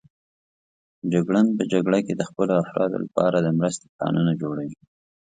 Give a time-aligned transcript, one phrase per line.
[1.13, 4.77] جګړن په جګړه کې د خپلو افرادو لپاره د مرستې پلانونه جوړوي.